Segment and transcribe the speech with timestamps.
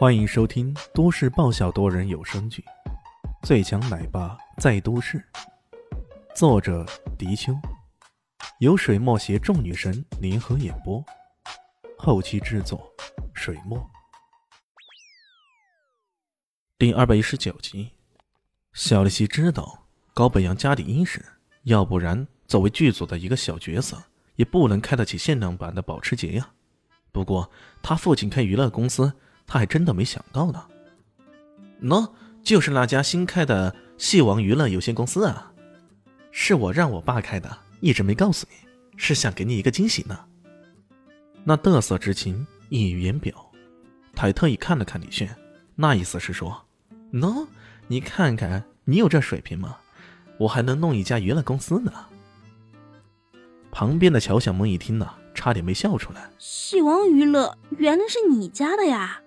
[0.00, 2.64] 欢迎收听都市爆笑多人有声剧
[3.46, 5.18] 《最强奶爸在都市》，
[6.34, 6.86] 作者：
[7.18, 7.52] 迪秋，
[8.60, 11.04] 由水墨携众女神联合演播，
[11.98, 12.90] 后期制作：
[13.34, 13.78] 水墨。
[16.78, 17.90] 第二百一十九集，
[18.72, 21.22] 小丽西知道高北阳家底殷实，
[21.64, 24.02] 要不然作为剧组的一个小角色，
[24.36, 26.52] 也不能开得起限量版的保时捷呀。
[27.12, 27.50] 不过
[27.82, 29.12] 他父亲开娱乐公司。
[29.52, 30.64] 他还真的没想到呢，
[31.82, 32.08] 喏，
[32.40, 35.52] 就是那家新开的戏王娱乐有限公司啊，
[36.30, 40.16] 是我让我爸开的，一直没告诉你，是想给你一个惊喜呢。
[41.42, 43.34] 那得瑟之情溢于言表，
[44.14, 45.36] 他还特意看了看李炫，
[45.74, 46.64] 那意思是说，
[47.12, 47.44] 喏，
[47.88, 49.78] 你看看你有这水平吗？
[50.38, 51.92] 我还能弄一家娱乐公司呢。
[53.72, 56.30] 旁边的乔小萌一听呢，差点没笑出来。
[56.38, 59.20] 戏王娱乐原来是你家的呀？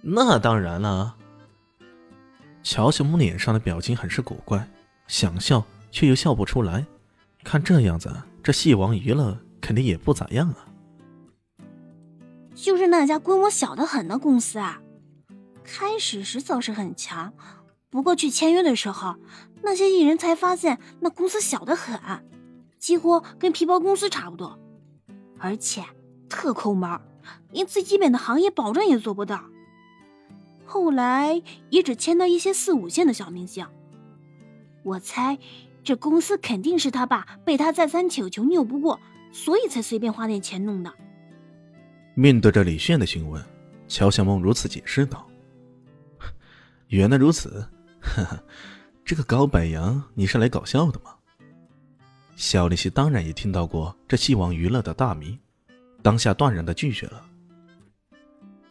[0.00, 1.16] 那当然了。
[2.62, 4.68] 乔小木脸上的表情很是古怪，
[5.06, 6.84] 想笑却又笑不出来。
[7.44, 10.68] 看这样子，这戏王娱乐肯定也不咋样啊。
[12.54, 14.80] 就是那家规模小的很的公司啊，
[15.64, 17.32] 开始时倒是很强，
[17.88, 19.14] 不过去签约的时候，
[19.62, 21.98] 那些艺人才发现那公司小的很，
[22.78, 24.58] 几乎跟皮包公司差不多，
[25.38, 25.84] 而且
[26.28, 27.00] 特抠门，
[27.52, 29.44] 连最基本的行业保证也做不到。
[30.68, 33.66] 后来也只签到一些四五线的小明星。
[34.82, 35.38] 我猜，
[35.82, 39.00] 这公司肯定是他爸被他再三请求拗不过，
[39.32, 40.92] 所以才随便花点钱弄的。
[42.14, 43.42] 面对着李炫的询问，
[43.88, 45.26] 乔小梦如此解释道
[46.88, 47.66] ：“原来如此，
[48.02, 48.44] 呵呵，
[49.06, 51.14] 这个高柏阳，你是来搞笑的吗？”
[52.36, 55.38] 小丽西当然也听到过这戏王娱乐的大名，
[56.02, 57.24] 当下断然的拒绝了：“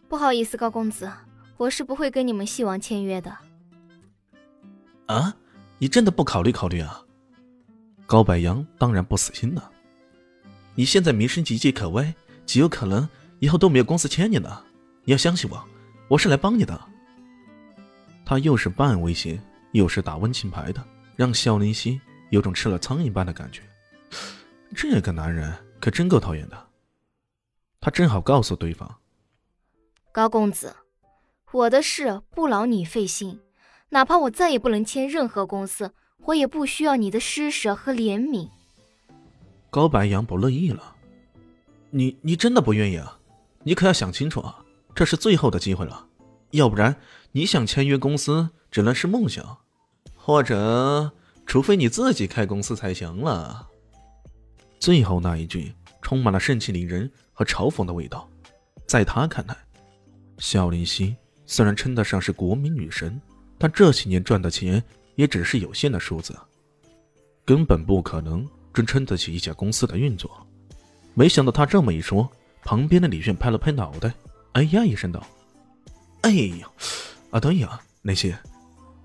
[0.08, 1.12] 不好意思，高公子。”
[1.58, 3.36] 我是不会跟你们戏王签约的。
[5.08, 5.36] 啊，
[5.80, 7.04] 你真的不考虑考虑啊？
[8.06, 9.72] 高柏阳当然不死心了。
[10.76, 12.14] 你现在名声岌岌可危，
[12.46, 13.08] 极有可能
[13.40, 14.64] 以后都没有公司签你呢。
[15.04, 15.62] 你要相信我，
[16.08, 16.80] 我是来帮你的。
[18.24, 19.42] 他又是半威胁，
[19.72, 20.86] 又是打温情牌的，
[21.16, 23.62] 让肖林熙有种吃了苍蝇般的感觉。
[24.76, 26.68] 这个男人可真够讨厌的。
[27.80, 28.94] 他正好告诉对方：
[30.12, 30.76] 高公子。
[31.54, 33.40] 我的事不劳你费心，
[33.90, 35.94] 哪怕我再也不能签任何公司，
[36.26, 38.50] 我也不需要你的施舍和怜悯。
[39.70, 40.96] 高白杨不乐意了，
[41.90, 43.18] 你你真的不愿意啊？
[43.64, 44.64] 你可要想清楚啊，
[44.94, 46.06] 这是最后的机会了，
[46.52, 46.94] 要不然
[47.32, 49.58] 你想签约公司只能是梦想，
[50.16, 51.10] 或者
[51.46, 53.68] 除非你自己开公司才行了。
[54.80, 58.30] 最后那一句充满了盛气凌人和嘲讽的味道，
[58.86, 59.56] 在他看来，
[60.40, 61.16] 肖林希。
[61.48, 63.20] 虽然称得上是国民女神，
[63.58, 64.84] 但这些年赚的钱
[65.16, 66.36] 也只是有限的数字，
[67.44, 70.30] 根本不可能真撑得起一家公司的运作。
[71.16, 72.30] 没想到他这么一说，
[72.64, 74.14] 旁边的李炫拍了拍脑袋，
[74.52, 75.26] 哎呀一声道
[76.22, 76.70] ：“哎呀，
[77.32, 78.38] 啊对呀，那些，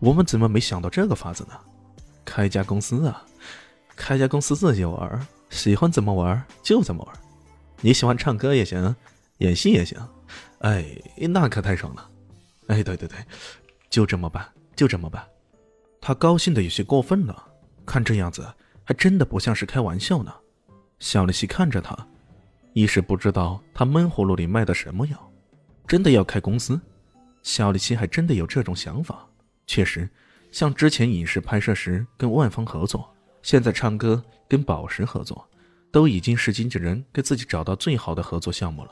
[0.01, 1.59] 我们怎么没想到这个法子呢？
[2.25, 3.25] 开家公司啊，
[3.97, 7.17] 开家公司自己玩，喜欢怎么玩就怎么玩。
[7.81, 8.95] 你喜欢唱歌也行，
[9.39, 9.97] 演戏也行，
[10.59, 10.85] 哎，
[11.17, 12.09] 那可太爽了。”
[12.69, 13.19] 哎，对对对，
[13.91, 15.27] 就这么办，就这么办。
[16.01, 17.47] 他高兴的有些过分了，
[17.85, 18.47] 看这样子，
[18.85, 20.33] 还真的不像是开玩笑呢。
[20.99, 21.97] 小丽西看着他，
[22.73, 25.33] 一时不知道他闷葫芦里卖的什么药。
[25.87, 26.81] 真的要开公司？
[27.43, 29.29] 小丽西还真的有这种想法。
[29.67, 30.09] 确实，
[30.51, 33.13] 像之前影视拍摄时跟万方合作，
[33.43, 35.49] 现在唱歌跟宝石合作，
[35.91, 38.91] 都已经是经纪人给自己找到最好的合作项目了。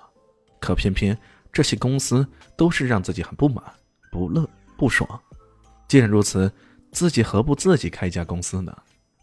[0.61, 1.17] 可偏偏……
[1.53, 3.65] 这些公司都是让自己很不满、
[4.11, 5.21] 不乐、不爽。
[5.89, 6.53] 既然如此，
[6.93, 8.77] 自己何不自己开一家公司呢？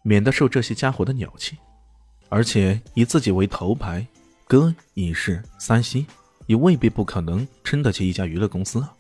[0.04, 1.58] 免得受这些家伙的鸟气。
[2.30, 4.06] 而且以自己为头牌，
[4.48, 6.06] 歌、影视、三星
[6.46, 8.94] 也未必不可能撑得起一家娱乐公司啊。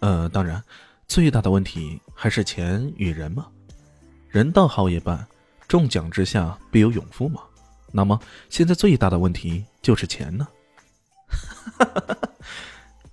[0.00, 0.62] 呃，当然，
[1.08, 3.48] 最大的问题还是钱与人嘛。
[4.28, 5.26] 人倒好也罢，
[5.66, 7.42] 中奖之下必有勇夫嘛。
[7.90, 10.46] 那么现在最大的问题就是钱呢。
[11.26, 12.27] 哈哈哈。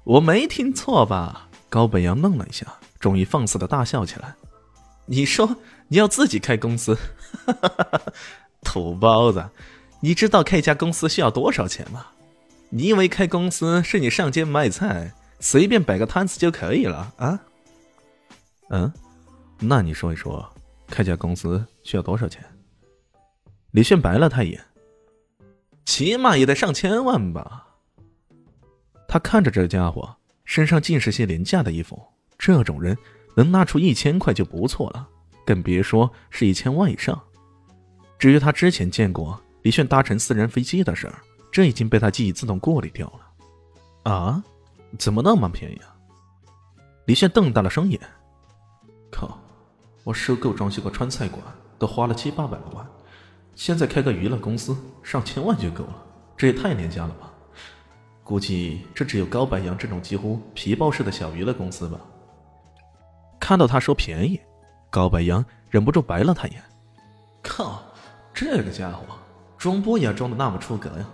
[0.06, 1.50] 我没听错吧？
[1.68, 2.66] 高本阳愣了一下，
[3.00, 4.36] 终于放肆的大笑起来。
[5.08, 5.58] 你说
[5.88, 6.98] 你要自己开公司？
[8.64, 9.50] 土包子，
[10.00, 12.08] 你知道开一家公司需要多少钱吗？
[12.70, 17.40] 你以为开公司是你上街卖菜，随便摆个摊子就可以了啊？
[18.70, 18.92] 嗯，
[19.60, 20.48] 那你说一说，
[20.88, 22.44] 开家公司需要多少钱？
[23.72, 24.66] 李炫白了他一眼，
[25.86, 27.75] 起码也得上千万吧。
[29.16, 30.14] 他看着这家伙
[30.44, 31.98] 身上尽是些廉价的衣服，
[32.38, 32.98] 这种人
[33.34, 35.08] 能拿出一千块就不错了，
[35.46, 37.18] 更别说是一千万以上。
[38.20, 44.12] 至于他之前见过李炫搭乘私人飞机的事儿，这已经被他记忆自动过滤掉了。
[44.12, 44.44] 啊，
[45.00, 45.96] 怎么那么便宜啊？
[47.06, 47.98] 李炫瞪大了双眼。
[49.10, 49.40] 靠，
[50.04, 51.42] 我收购装修个川菜馆
[51.80, 52.86] 都花了七八百万，
[53.56, 56.04] 现在开个娱乐公司上千万就够了，
[56.36, 57.32] 这也太廉价了吧？
[58.26, 61.98] 估计这只有高白杨这种几乎皮包式的小娱乐公司吧。
[63.40, 64.38] 看到他说便宜，
[64.90, 66.64] 高白杨忍不住白了他一眼。
[67.42, 67.82] 靠！
[68.34, 69.06] 这个家伙
[69.58, 71.06] 装波也装的那么出格呀，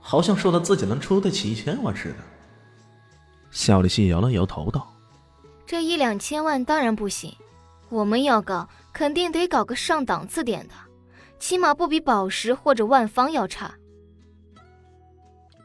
[0.00, 2.16] 好像说他自己能出得起一千万似的。
[3.50, 4.92] 夏立新摇了摇头道
[5.64, 7.34] ：“这一两千万当然不行，
[7.88, 10.74] 我们要搞肯定得搞个上档次点的，
[11.38, 13.72] 起码不比宝石或者万方要差。”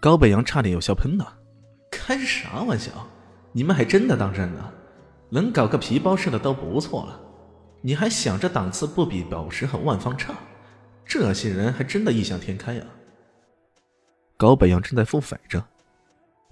[0.03, 1.33] 高北洋差点要笑喷了，
[1.89, 2.91] 开啥玩笑？
[3.53, 4.73] 你们还真的当真了？
[5.29, 7.17] 能搞个皮包似的都不错了，
[7.79, 10.33] 你还想着档次不比宝石和万方差？
[11.05, 12.85] 这些人还真的异想天开啊！
[14.35, 15.63] 高北洋正在腹诽着，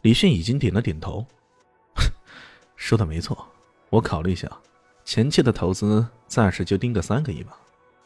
[0.01, 1.25] 李迅已经点了点头，
[2.77, 3.45] 说的没错。
[3.89, 4.49] 我考虑一下，
[5.03, 7.57] 前期的投资暂时就定个三个亿吧，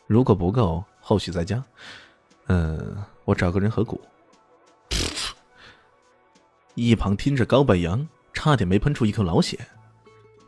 [0.08, 1.64] 如果不够，后续再加。
[2.48, 4.02] 嗯，我找个人合股。
[6.75, 9.57] 一旁听着高北阳，差点没喷出一口老血。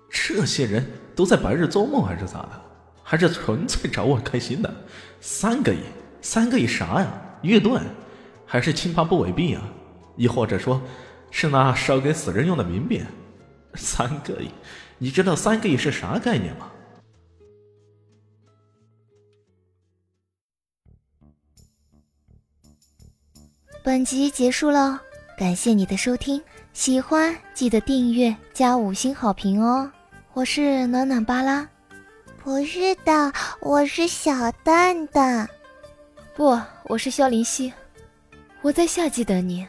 [0.09, 0.85] 这些人
[1.15, 2.61] 都在白日做梦还是咋的？
[3.01, 4.73] 还是纯粹找我开心的，
[5.21, 5.79] 三个亿，
[6.21, 7.39] 三个亿啥呀？
[7.43, 7.81] 月盾，
[8.45, 9.63] 还是津巴布韦币啊？
[10.17, 10.81] 亦或者说，
[11.31, 13.01] 是那烧给死人用的冥币？
[13.75, 14.49] 三个亿，
[14.97, 16.69] 你知道三个亿是啥概念吗？
[23.81, 25.01] 本集结束了，
[25.37, 26.41] 感谢你的收听，
[26.73, 29.87] 喜欢记得订阅加五星好评哦！
[30.33, 31.69] 我是暖暖巴拉。
[32.43, 35.47] 不是的，我是小蛋蛋。
[36.35, 37.71] 不，我是萧林希。
[38.63, 39.67] 我在夏季等你。